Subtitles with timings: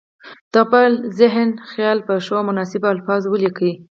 [0.53, 3.71] د خپل ذهن خیال په ښو او مناسبو الفاظو ولیکي.